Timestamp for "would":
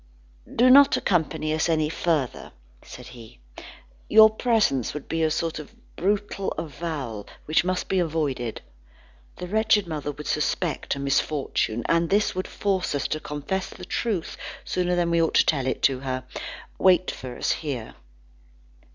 4.95-5.07, 10.11-10.25, 12.33-12.47